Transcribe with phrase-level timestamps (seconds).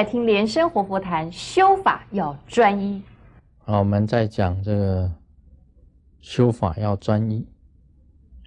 [0.00, 3.02] 来听莲生活佛谈修法要专一。
[3.58, 5.12] 好，我们在讲这个
[6.22, 7.46] 修法要专一。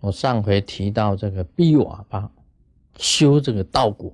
[0.01, 2.31] 我上回提到这个逼瓦巴
[2.97, 4.11] 修这个道果，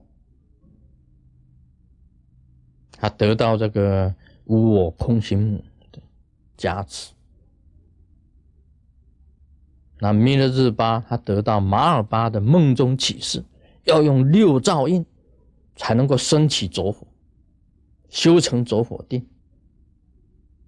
[2.91, 4.13] 他得到这个
[4.43, 5.63] 无我空行母
[5.93, 6.01] 的
[6.57, 7.13] 加持。
[9.99, 13.41] 那弥勒日巴他得到马尔巴的梦中启示，
[13.85, 15.05] 要用六照印
[15.77, 17.07] 才能够升起着火，
[18.09, 19.27] 修成着火定。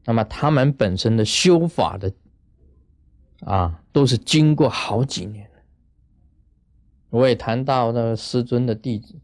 [0.06, 2.12] 那么他们本身的修法的
[3.42, 5.50] 啊，都是经过好几年
[7.10, 9.16] 我也谈到那个师尊的弟子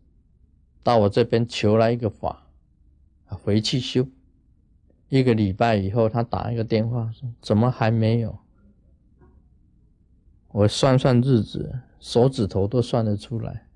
[0.83, 2.47] 到我这边求来一个法，
[3.27, 4.05] 回去修。
[5.09, 8.37] 一个礼拜以后，他打一个电话说：“怎么还没有？”
[10.51, 13.67] 我算算日子，手指头都算得出来。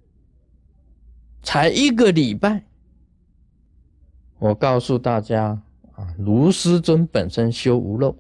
[1.42, 2.66] 才一个礼拜，
[4.42, 5.62] 我告诉大家
[5.92, 8.16] 啊，卢师尊本身修无漏，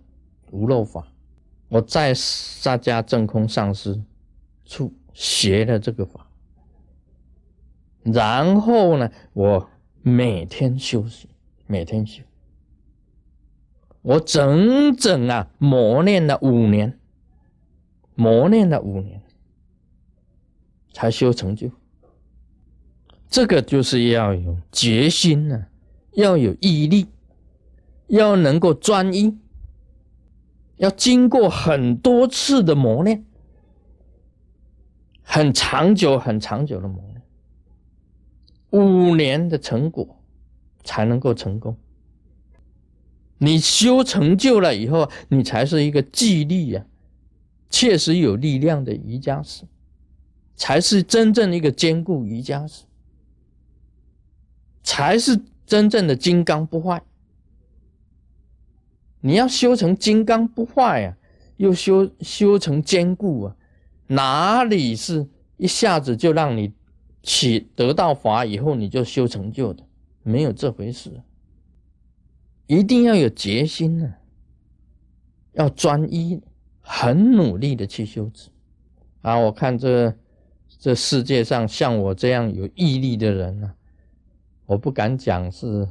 [0.52, 1.08] 无漏法。
[1.68, 4.00] 我在萨迦正空上师
[4.64, 6.28] 处学了这个法，
[8.04, 9.68] 然后呢，我
[10.04, 11.28] 每天修行，
[11.66, 12.22] 每天修，
[14.04, 17.00] 我整整啊磨练了五年，
[18.14, 19.24] 磨练了五年，
[20.94, 21.72] 才修成就。
[23.28, 25.66] 这个就是要有决心呢，
[26.12, 27.08] 要有毅力，
[28.08, 29.38] 要能够专一。
[30.78, 33.24] 要经过很多次的磨练，
[35.22, 37.22] 很长久、很长久的磨练，
[38.72, 40.20] 五年的成果
[40.84, 41.78] 才能够成功。
[43.38, 46.86] 你修成就了以后，你才是一个纪律啊，
[47.70, 49.66] 确实有力量的瑜伽师，
[50.56, 52.86] 才是真正的一个坚固瑜伽师，
[54.82, 55.40] 才是
[55.72, 57.02] 真正的金刚不坏。
[59.22, 61.18] 你要修成金刚不坏啊，
[61.56, 63.56] 又修修成坚固啊，
[64.08, 66.74] 哪里是一下子就让你
[67.24, 69.82] 起得到法以后你就修成就的？
[70.24, 71.22] 没有这回事，
[72.68, 74.16] 一定要有决心呢，
[75.54, 76.42] 要专一，
[76.82, 78.50] 很努力的去修持。
[79.22, 80.14] 啊，我看这
[80.68, 83.74] 这世界上像我这样有毅力的人呢，
[84.72, 85.88] 我不敢讲是。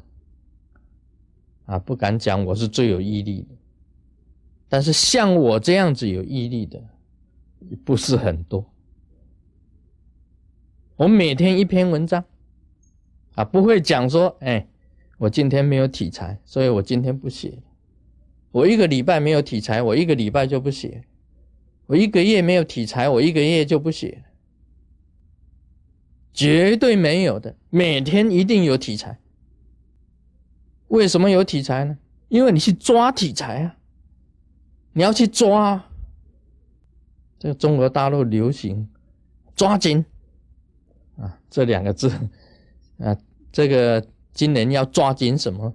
[1.66, 3.54] 啊，不敢讲我是最有毅力的，
[4.68, 6.82] 但是像我这样子有毅力的
[7.84, 8.64] 不是很多。
[10.96, 12.24] 我每天一篇文章，
[13.36, 14.66] 啊，不会讲说，哎，
[15.18, 17.62] 我今天没有题材，所以我今天不写。
[18.50, 21.04] 我一个礼拜没有题材，我一个礼拜就不写。
[21.86, 24.24] 我一个月没有题材，我一个月就不写。
[26.32, 29.18] 绝对没有的，每天一定有题材。
[30.88, 31.98] 为什么有题材呢？
[32.28, 33.76] 因为你去抓题材啊，
[34.92, 35.84] 你要去抓。
[37.38, 38.88] 这个中国大陆流行
[39.56, 40.04] “抓紧”
[41.16, 42.12] 啊，这两个字
[42.98, 43.16] 啊，
[43.50, 45.74] 这个今年要抓紧什么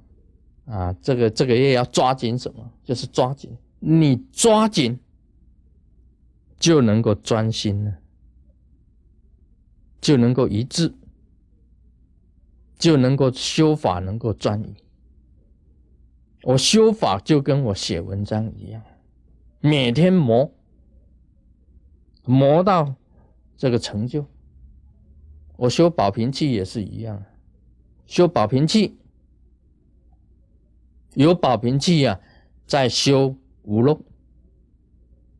[0.66, 0.94] 啊？
[1.02, 2.72] 这个这个月要抓紧什么？
[2.84, 3.50] 就是抓紧，
[3.80, 5.00] 你抓紧
[6.60, 7.94] 就能够专心了，
[10.06, 10.94] 就能够一致，
[12.78, 14.76] 就能够修法，能够专一。
[16.44, 18.84] 我修法就跟我写文章一样，
[19.62, 20.54] 每天磨，
[22.24, 22.94] 磨到
[23.58, 24.28] 这个成就。
[25.58, 27.24] 我修保平气也是一样，
[28.06, 29.00] 修保平气，
[31.16, 32.20] 有保平气啊，
[32.68, 34.00] 在修无漏，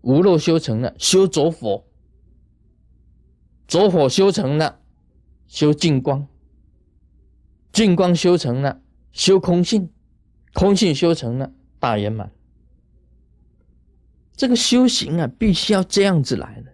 [0.02, 1.84] 无漏修成了，修着火，
[3.68, 4.80] 着火修成了，
[5.48, 6.28] 修净光，
[7.72, 8.82] 净光修成了，
[9.12, 9.90] 修空性。
[10.54, 12.32] 空性修成了大圆满，
[14.38, 16.72] 这个修行啊，必须要这样子来的，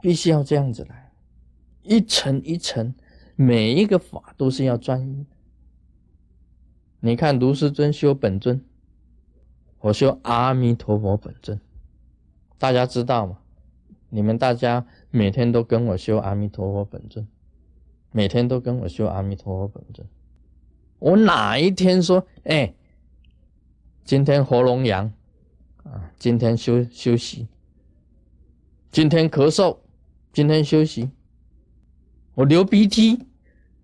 [0.00, 1.12] 必须要这样子来，
[1.82, 2.94] 一层一层，
[3.34, 5.26] 每一个法都是要专一。
[7.00, 8.64] 你看卢师尊修本尊，
[9.80, 11.60] 我修阿弥陀佛本尊，
[12.58, 13.40] 大家知道吗？
[14.14, 17.26] 你们大家每天都跟我修阿弥陀佛本尊，
[18.12, 20.06] 每天都跟我修阿弥陀佛本尊，
[21.00, 22.72] 我哪一天说，哎？
[24.04, 25.12] 今天喉咙痒，
[25.82, 27.48] 啊，今天休休息。
[28.92, 29.78] 今天咳嗽，
[30.32, 31.10] 今天休息。
[32.34, 33.18] 我流鼻涕，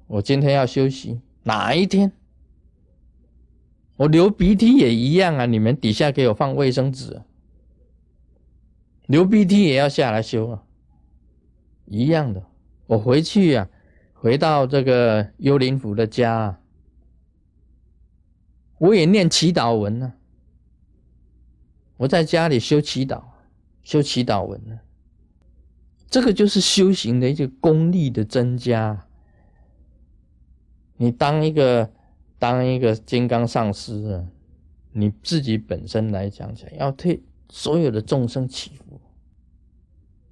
[0.06, 1.20] 我今天要休息。
[1.42, 2.12] 哪一天？
[3.96, 5.46] 我流鼻涕也一样啊！
[5.46, 7.20] 你们底下给我放卫生纸。
[9.10, 10.62] 流鼻涕也要下来修啊，
[11.86, 12.46] 一样的。
[12.86, 13.68] 我回去呀，
[14.14, 16.60] 回到这个幽灵府的家，
[18.78, 20.12] 我也念祈祷文呢。
[21.96, 23.20] 我在家里修祈祷，
[23.82, 24.78] 修祈祷文呢。
[26.08, 29.08] 这个就是修行的一个功力的增加。
[30.98, 31.90] 你当一个
[32.38, 34.24] 当一个金刚上师啊，
[34.92, 39.00] 你自己本身来讲起来，要退所有的众生祈福，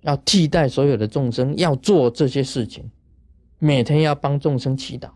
[0.02, 2.90] 要替代所有的众生，要做这些事情，
[3.58, 5.10] 每天要帮众生祈祷，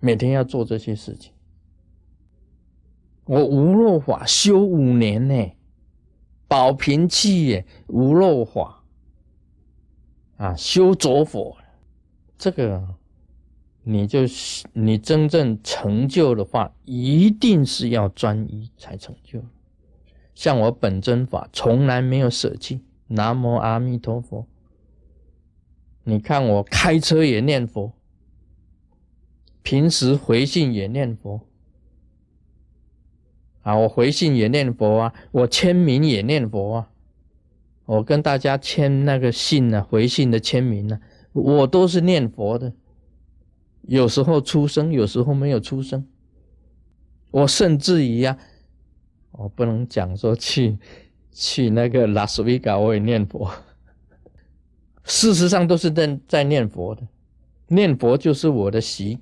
[0.00, 1.32] 每天要做这些事情。
[3.24, 5.52] 我无漏法修五年呢，
[6.48, 8.84] 保平气也无漏法
[10.36, 11.56] 啊，修浊佛，
[12.36, 12.86] 这个
[13.82, 14.20] 你就
[14.72, 19.40] 你真正成就的话，一定是要专一才成就。
[20.34, 24.46] 像我本真法从来没有舍弃，南无阿弥陀佛。
[26.02, 27.92] 你看我开车也念佛，
[29.62, 31.40] 平时回信也念佛。
[33.62, 36.90] 啊，我回信也念佛啊，我签名也念佛啊，
[37.86, 41.00] 我跟大家签那个信呢，回信的签名呢，
[41.32, 42.74] 我都是念佛的。
[43.86, 46.06] 有时候出声，有时候没有出声。
[47.30, 48.38] 我甚至于呀，
[49.38, 50.78] 我不能讲说去
[51.30, 53.50] 去那个拉斯维加我也念佛，
[55.04, 57.06] 事实上都是在在念佛的，
[57.68, 59.18] 念佛就是我的习，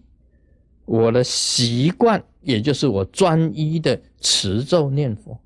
[0.84, 2.22] 我的习惯。
[2.44, 5.38] 也就是我专一的持咒念佛，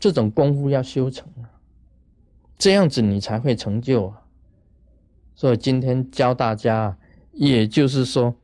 [0.00, 1.44] 这种功夫要修成啊，
[2.56, 4.22] 这样子你才会成就啊。
[5.34, 6.96] 所以今天教大家，
[7.32, 8.34] 也就是说，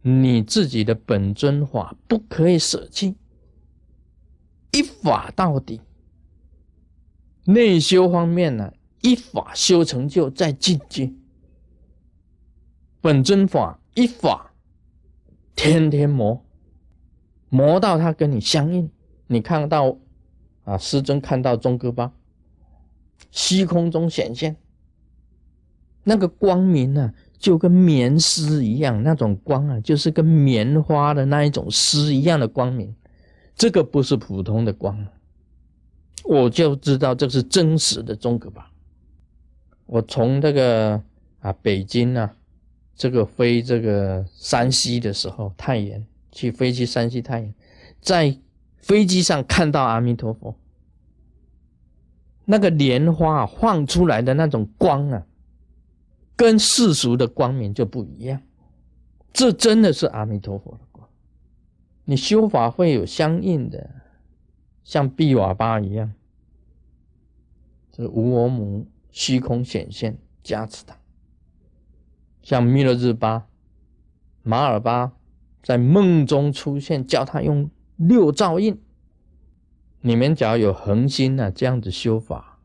[0.00, 3.16] 你自己的本尊法不可以舍弃，
[4.72, 5.80] 一法到底。
[7.44, 11.12] 内修方面呢，一法修成就在进阶，
[13.00, 14.52] 本尊法一法
[15.56, 16.44] 天天磨。
[17.48, 18.88] 磨到它跟你相应，
[19.26, 19.96] 你看到
[20.62, 22.12] 啊，师尊看到中哥巴，
[23.32, 24.56] 虚空中显现，
[26.04, 32.94] 那个光明啊，就跟棉丝一样，那种光啊，就是跟棉花的那一种丝一样的光明，
[33.60, 35.06] 这个不是普通的光，
[36.24, 38.70] 我就知道这是真实的中哥巴。
[39.84, 41.02] 我从这个
[41.40, 42.34] 啊北京啊，
[42.94, 46.06] 这个飞这个山西的时候，太原。
[46.32, 47.54] 去飞去山西太原，
[48.00, 48.38] 在
[48.78, 50.54] 飞机上看到阿弥陀佛，
[52.46, 55.26] 那个莲花放出来的那种光啊，
[56.34, 58.40] 跟世俗的光明就不一样。
[59.34, 60.80] 这真的是阿弥陀佛的。
[62.10, 63.88] 你修法会有相应的，
[64.82, 66.12] 像毕瓦巴一样，
[67.92, 70.96] 这无我母虚空显现加持他，
[72.42, 73.46] 像弥勒日巴、
[74.42, 75.12] 马尔巴。
[75.62, 78.80] 在梦中出现，叫他用六照印。
[80.00, 82.58] 你们只要有恒心啊，这样子修法，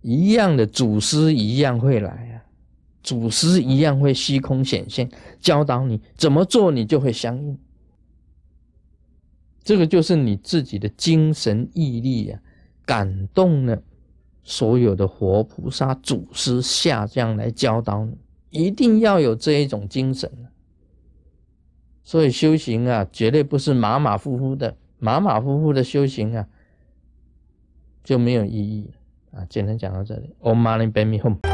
[0.00, 2.46] 一样的祖师一样会来啊，
[3.02, 5.10] 祖师一样会虚空显现，
[5.40, 7.58] 教导你怎么做，你就会相应。
[9.62, 12.40] 这个就是你自己的精神毅力啊，
[12.84, 13.80] 感动了
[14.42, 18.16] 所有的活菩萨祖师下降来教导你，
[18.50, 20.30] 一定要有这一种精神。
[22.02, 26.48] 所以修行啊，绝对不是马马虎虎的，马马虎虎的修行啊，
[28.02, 28.90] 就没有意义
[29.30, 29.46] 啊。
[29.48, 31.51] 简单讲到这里，Om Mani Padme Hum。